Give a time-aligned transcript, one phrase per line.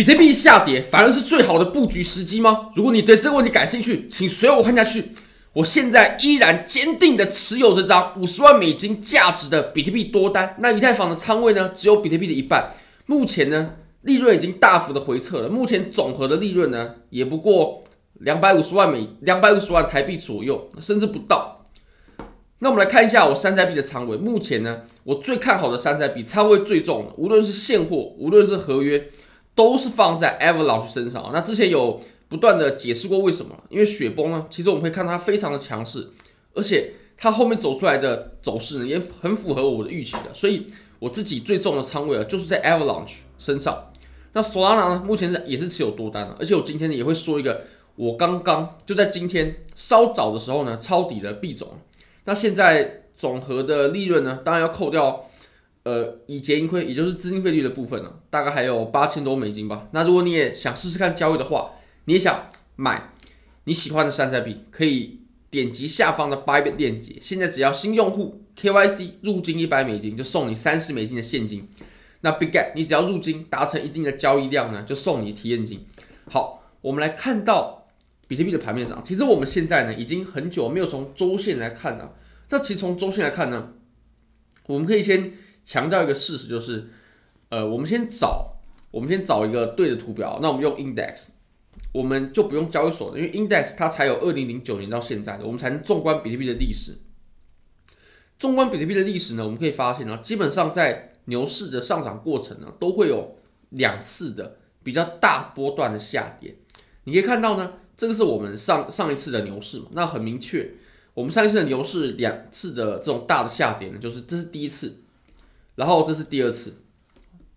[0.00, 2.70] 比特币下跌反而是最好的布局时机吗？
[2.74, 5.04] 如果你对这个问题感兴趣，请随我看下去。
[5.52, 10.56] 我现在依然坚定的持有这张五十万美金价值的比特币多单。
[10.60, 12.72] 那以太坊的仓位呢，只有比特币的一半。
[13.04, 15.50] 目前呢，利润已经大幅的回撤了。
[15.50, 17.82] 目前总和的利润呢，也不过
[18.20, 21.62] 两百五十万美两百五十万台币左右，甚至不到。
[22.60, 24.16] 那我们来看一下我山寨币的仓位。
[24.16, 29.10] 目前呢，我最看好的山寨币仓位最重的，无论是现货，无论是合约。
[29.60, 31.28] 都是放在 Avalanche 身上。
[31.34, 33.54] 那之前有不断的解释过为什么？
[33.68, 36.08] 因为雪崩呢，其实我们会看到它非常的强势，
[36.54, 40.32] 而且它后面走出来的走势呢，也很符合我的预期的。
[40.32, 43.92] 所以我自己最重的仓位啊，就是在 Avalanche 身上。
[44.32, 47.64] 那 Solana 呢，目前是也是持有多单的，而且我今天也会说一个，
[47.96, 51.68] 我刚刚就在今天稍早的时候呢抄底的币种。
[52.24, 55.26] 那现在总和的利润呢，当然要扣掉。
[55.82, 59.88] 呃，以结盈亏，也就是资金费率的部分呢，大概还有八千多美金吧。
[59.92, 61.70] 那如果你也想试试看交易的话，
[62.04, 63.14] 你也想买
[63.64, 67.16] 你喜欢的山寨币，可以点击下方的 Bybit 链接。
[67.22, 71.66] 现在只要新用户 KYC 入金一百美金，就送你三十美金的现金。
[72.20, 75.86] 那 Big Get 你只要入金达成一定的交易量呢，就送你体验金。
[76.26, 77.86] 好，我们来看到
[78.28, 82.14] 比特币的盘面上，其实我们现在呢已经很久没有从周线来看了。
[82.50, 83.72] 那其实从周线来看呢，
[84.66, 85.32] 我们可以先。
[85.70, 86.88] 强调一个事实就是，
[87.48, 88.56] 呃，我们先找，
[88.90, 90.40] 我们先找一个对的图表。
[90.42, 91.28] 那我们用 index，
[91.92, 96.96] 我们就不用交易所了，因为 index 它才有二零零九年到现在的，我们才能纵观比特币的历史。
[98.36, 103.36] 纵观比特币的历史呢，我们可以发现呢，基本上在牛市的上涨过程呢，都会有
[103.68, 106.56] 两次的比较大波段的下跌。
[107.04, 110.72] 你可以看到呢，这个是我们上上一次的牛市嘛，那很明确，
[111.14, 114.96] 我们上一次的牛市两次的这种大的下跌呢，就是这是第一次。
[115.80, 116.82] 然后这是第二次，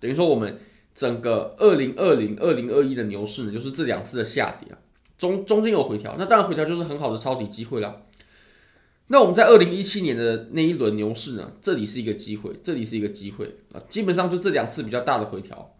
[0.00, 0.58] 等于说我们
[0.94, 4.78] 整个二零二零、二零二一的牛市呢，就是这两次的下跌啊，
[5.18, 8.04] 中中间有回调，那当然回调就是很好的抄底机会啦。
[9.08, 15.76] 那我们在二零一七年的那一轮牛市呢，这里是一个机会，这里是一个机会啊，基本上就这两次比较大的回调。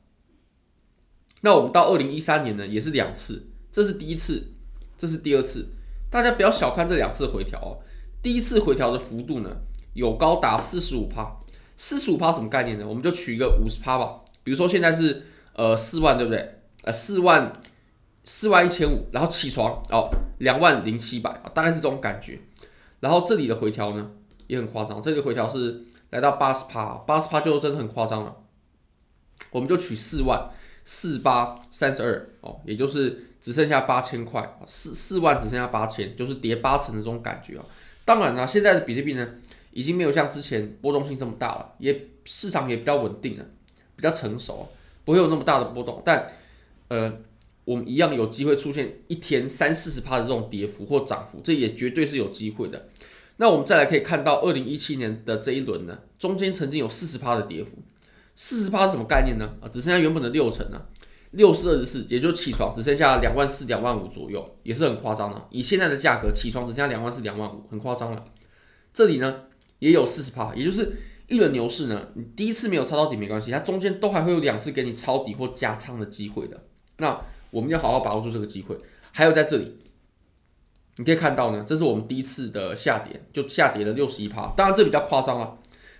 [1.40, 4.42] 那我们到二零一三年呢，也是两次，这是第一次，
[4.98, 5.68] 这是第二次，
[6.10, 7.80] 大家不要小看这两次回调哦。
[8.22, 9.56] 第一次回调的幅度呢，
[9.94, 11.38] 有高达四十五趴。
[11.76, 12.86] 四十五趴什么概念呢？
[12.86, 14.20] 我们就取一个五十趴吧。
[14.42, 16.60] 比如说现在是呃四万，对不对？
[16.82, 17.52] 呃四万
[18.24, 22.38] 四万一千五，然后起床哦两万零七百啊，大概是这种感觉。
[23.00, 24.10] 然后这里的回调呢
[24.46, 28.34] 也很夸张，这个回调是来到八十趴，八十趴就真的很夸张了。
[29.50, 30.50] 我们就取四万
[30.84, 37.64] 四八三十二哦，也就是只剩下八千块，四四万只剩下八千，就是跌八成的这种感觉啊。
[38.04, 39.28] 当然了，现在的比特币呢，
[39.76, 43.44] 已经没有像之前波动性这么大了，也市场也比较稳定了，
[43.94, 44.66] 比较成熟，
[45.04, 46.00] 不会有那么大的波动。
[46.02, 46.32] 但
[46.88, 47.12] 呃，
[47.66, 52.88] 我们一样有机会出现一天三四十趴的这种跌幅或涨幅，这也绝对是有机会的。
[53.36, 57.72] 那我们再来可以看到，二零一七年的这一轮呢，中间曾经有四十趴的跌幅，
[58.34, 59.56] 四十趴是什么概念呢？
[59.60, 60.88] 啊，只剩下原本的六成了，
[61.32, 65.46] 六四二十四，也就是起床只剩下两万四、两万五左右，也是很夸张的。
[65.50, 68.24] 以现在的价格，起床只剩下两万四、两万五，很夸张了。
[68.94, 69.42] 这里呢？
[69.78, 70.92] 也有四十趴，也就是
[71.28, 76.64] 一轮牛市呢，你第一次没有抄到底没关系，它中间都还会有两次给你抄底或加仓的机会的。
[76.98, 77.20] 那
[77.50, 78.76] 我们要好好把握住这个机会。
[79.12, 79.76] 还有在这里，
[80.96, 84.52] 你可以看到呢，这是我们第一次的下跌，就下跌了六十一趴。
[84.56, 85.58] 当然这比较夸张了，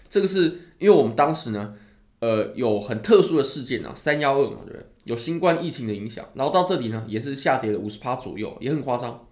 [0.09, 0.44] 这个是
[0.78, 1.75] 因为我们当时呢，
[2.20, 4.86] 呃，有很特殊的事件啊，三幺二嘛，对不对？
[5.04, 9.26] 有新冠疫情的影响，然后到这里呢，也是下跌了五十趴左右，也很夸张。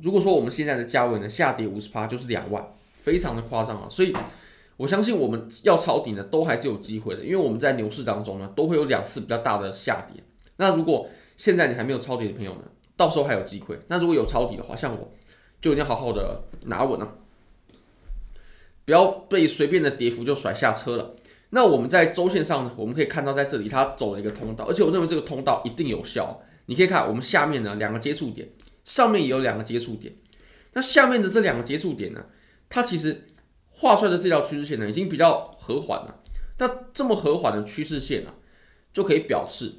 [0.00, 2.64] 如果说我们现在的价位呢，下跌五十趴就是两万。
[3.04, 4.16] 非常的夸张啊，所以
[4.78, 10.24] 我相信我们要抄底呢，都还是有机会的，因为我们在牛市当中呢，都会有两次比较大的下跌。
[10.56, 11.06] 那如果
[11.36, 12.62] 现在你还没有抄底的朋友呢，
[12.96, 13.78] 到时候还有机会。
[13.88, 15.12] 那如果有抄底的话，像我
[15.60, 17.18] 就一定要好好的拿稳了，
[18.86, 21.14] 不要被随便的跌幅就甩下车了。
[21.50, 26.40] 那我们在周线上呢，我们可以看到在这里它走了一个通道，而且我认为这个通道一定有效。
[26.66, 28.48] 你可以看我们下面呢两个接触点，
[28.86, 30.14] 上面也有两个接触点，
[30.72, 32.24] 那下面的这两个接触点呢，
[32.74, 33.28] 它其实
[33.70, 36.22] 画出来的这条趋势线呢，已经比较和缓了。
[36.58, 38.34] 那这么和缓的趋势线呢，
[38.92, 39.74] 就可以表示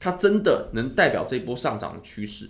[0.00, 2.48] 它真的能代表这波上涨的趋势。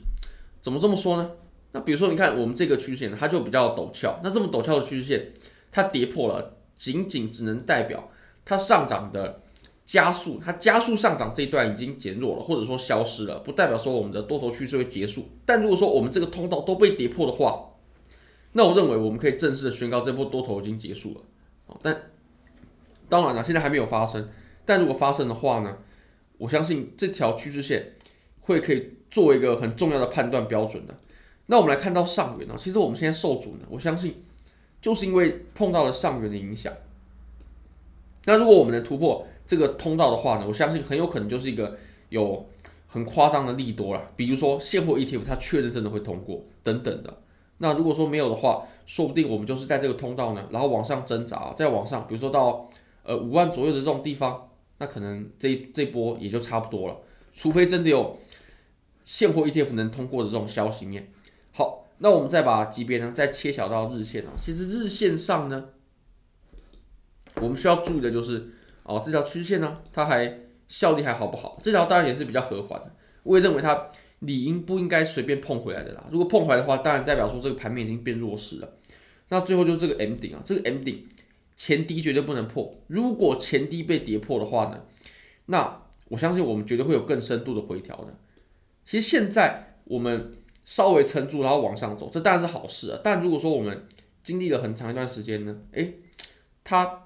[0.61, 1.32] 怎么这么说呢？
[1.73, 4.20] 那比如说，你看我们这个趋势线，它就比较陡峭。
[4.23, 5.32] 那这么陡峭的趋势线，
[5.73, 8.09] 它跌破了，仅仅只能代表
[8.44, 9.43] 它上涨的
[9.85, 15.29] 加速，它加速上涨这一段已经减弱了，或者说消失了，不代表说我们的多头趋势会结束。
[15.44, 17.68] 但如果说我们这个通道都被跌破的话，
[18.52, 21.20] 那我认为我们可以正式的宣告这波多头已经结束了，
[21.82, 22.10] 但
[23.08, 24.28] 当然了，现在还没有发生。
[24.64, 25.78] 但如果发生的话呢，
[26.38, 27.94] 我相信这条趋势线
[28.40, 30.94] 会可以作为一个很重要的判断标准的。
[31.46, 34.22] 那我们来看到上元呢，其实我们现在受阻呢，我相信
[34.80, 36.72] 就是因为碰到了上元的影响。
[38.26, 41.78] 那如果我们能突破这个通道的话呢，我相信很有可能就是一个
[42.10, 42.46] 有
[42.86, 44.10] 很夸张的利多了。
[44.16, 47.22] 比如说现货 ETF 它确认真的会通过等等的。
[47.58, 52.69] 那如果说没有的话，说不定我们就是在这个通道呢，然后往上挣扎，再往上，比如说到
[53.02, 56.96] 呃五万左右的这种地方，那可能这这波也就差不多了。
[57.34, 58.19] 除非真的有
[59.05, 61.12] 现货 ETF 能通过的这种消息面。
[61.52, 64.31] 好，那我们再把级别呢再切小到日线啊。
[64.40, 65.66] 其实日线上呢。
[67.40, 68.49] 我们需要注意的就是，
[68.82, 71.56] 哦，这条曲线呢，它还效力还好不好？
[71.62, 72.90] 这条当然也是比较和缓的，
[73.22, 73.87] 我也认为它
[74.20, 76.06] 理应不应该随便碰回来的啦。
[76.11, 78.73] 如果碰回来的话，当然代表说这个盘面已经变弱势了。
[79.29, 81.06] 那最后就是这个 M 顶啊，这个 M 顶
[81.56, 82.70] 前低绝对不能破。
[82.87, 84.82] 如果前低被跌破的话呢，
[85.47, 88.19] 那我相信我们绝对会有更深度的回调的。
[88.85, 90.32] 其实现在我们
[90.65, 93.00] 稍微撑住，然后往上走，这当然是好事啊。
[93.05, 93.87] 但如果说我们
[94.23, 95.94] 经历了很长一段时间呢，诶，
[96.62, 97.05] 它。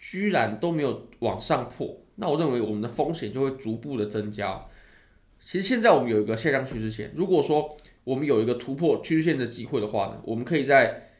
[0.00, 4.58] 居然都没有往上破，那我认为我们的风险就会逐步的增加。
[5.40, 11.10] 其实现在我们有一个下降趋势线，如果说我们有一个突破趋势线的机会的话呢，我们可以在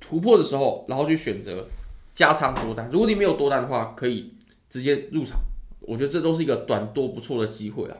[0.00, 1.66] 突破的时候，然后去选择
[2.14, 2.90] 加仓多单。
[2.90, 4.34] 如果你没有多单的话，可以
[4.68, 5.40] 直接入场。
[5.80, 7.96] 我觉得这都是一个短多不错的机会啊。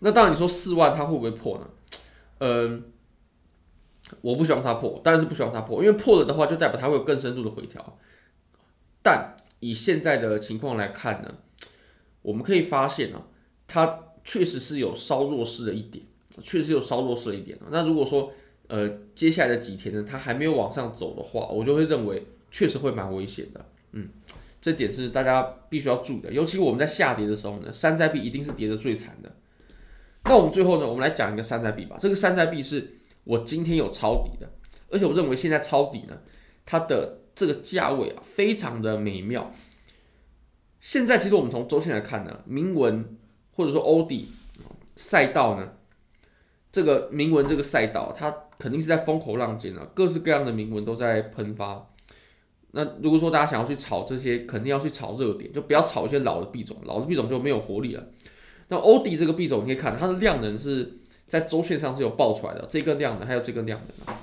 [0.00, 1.68] 那当然你说四万它会不会破呢？
[2.38, 2.84] 嗯，
[4.20, 7.98] 我不希望它破，但是不希望它破，因为破了的话就代表它会有更深度的回调。
[9.02, 11.34] 但以现在的情况来看呢，
[12.22, 13.26] 我们可以发现啊，
[13.66, 16.04] 它确实是有稍弱势的一点，
[16.42, 17.58] 确实有稍弱势的一点。
[17.70, 18.32] 那如果说
[18.66, 23.64] 呃接下来的几天呢，它还没有往上走的话，我就会认为确实会蛮危险的。
[23.92, 24.08] 嗯，
[24.60, 29.30] 这点是大家必须要注意的，尤其我们在下跌的时候呢，山寨币一定是跌得最惨的。
[30.24, 31.96] 那我们最后呢，我们来讲一个山寨币吧。
[32.00, 34.50] 这个山寨币是我今天有抄底的，
[34.90, 36.18] 而且我认为现在抄底呢，
[36.64, 37.20] 它的。
[37.36, 39.50] 这个价位啊，非常的美妙。
[40.80, 43.16] 现在其实我们从周线来看呢，铭文
[43.54, 44.28] 或者说欧迪
[44.96, 45.72] 赛道呢，
[46.72, 51.90] 这个铭文这个赛道，它肯定是在风口浪尖啊，各式各样的铭文都在喷发。
[52.72, 58.04] 那如果说大家想要去炒这些，肯定要去炒热点，就不要炒一些老的币种，老的币种就没有活力了。
[58.68, 64.16] 那欧迪这个币种，你可以看它的量能是在周线上是有爆出来的，这个量能还有这个量能。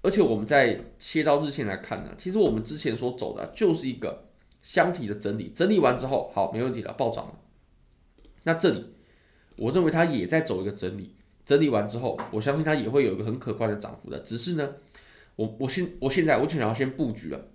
[0.00, 4.24] 而且我们在切到日线来看呢，其实我们之前所走的就是一个
[4.62, 7.34] 箱体的整理，整理完之后，好，没问题了，暴涨了。
[8.44, 8.86] 那这里，
[9.56, 11.14] 我认为它也在走一个整理，
[11.46, 14.18] 整理完之后，我相信它也会有一个很可观的涨幅的。
[14.20, 14.74] 只是呢，
[15.36, 17.48] 我我现我现在我就想要先布局了。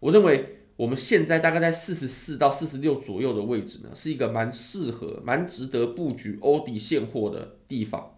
[0.00, 8.14] 我认为我们现在大概在四十四到四十六左右的位置呢，是一个蛮适合、蛮值得布局欧底现货的地方。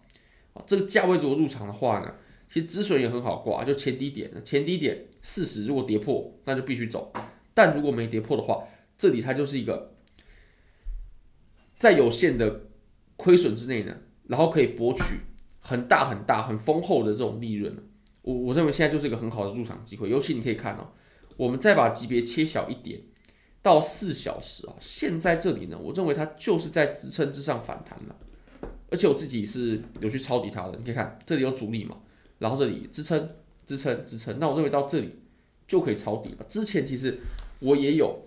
[0.53, 2.13] 啊，这个价位如果入场的话呢，
[2.51, 7.13] 其实止损也很好挂，就前低点，前低点四十，如果跌破，那就必须走。
[7.53, 8.63] 但如果没跌破的话，
[8.97, 9.93] 这里它就是一个
[11.79, 12.67] 在有限的
[13.15, 13.95] 亏损之内呢，
[14.27, 15.01] 然后可以博取
[15.59, 17.75] 很大很大很丰厚的这种利润。
[18.21, 20.09] 我我认为现在就是一个很好的入场机会。
[20.09, 20.89] 尤其你可以看哦，
[21.37, 23.01] 我们再把级别切小一点，
[23.61, 28.15] 到四小时啊，现在这里呢，我认为它就是在支撑之上反弹了。
[28.91, 31.97] 而且我自己是有去抄底它的，你可以看这里有阻力嘛。
[32.39, 33.29] 然后这里支撑、
[33.65, 35.19] 支撑、支撑，那我认为到这里
[35.67, 36.45] 就可以抄底了。
[36.49, 37.19] 之前其实
[37.59, 38.19] 我也有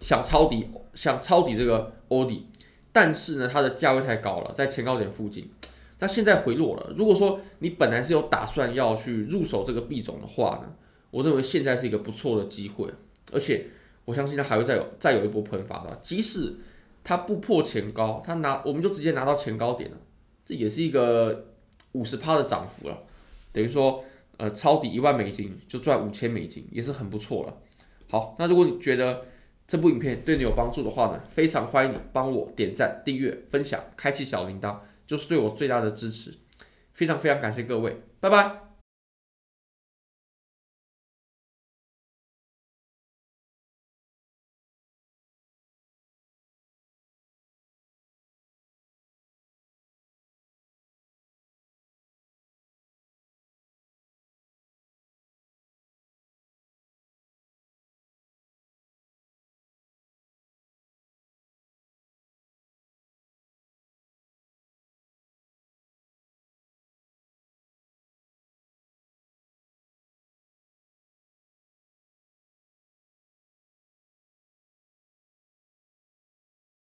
[0.00, 2.46] 想抄底，想抄底这个欧底，
[2.92, 5.50] 但是呢，它的价位太高了，在前高点附近。
[5.98, 6.92] 那现在回落了。
[6.96, 10.74] 如果说你本来是有打算要去入手这个币种的话呢，
[11.10, 12.88] 我认为现在是一个不错的机会，
[13.32, 13.66] 而且
[14.04, 15.98] 我相信它还会再有再有一波喷发的。
[16.02, 16.54] 即使
[17.02, 19.96] 它不破前高，它拿我们就直接拿到前高点了，
[20.46, 21.46] 这也是一个。
[21.94, 22.98] 五十趴的涨幅了，
[23.52, 24.02] 等于说，
[24.36, 27.56] 呃，抄底一万美金就赚五千美金，也是很不错了。
[28.10, 29.20] 好，那如果你觉得
[29.66, 36.34] 这部影片对你有帮助的话呢，非常欢迎你帮我点赞、订阅、分享、开启小铃铛，就是对我最大的支持。
[36.92, 38.73] 非常非常感谢各位，拜拜。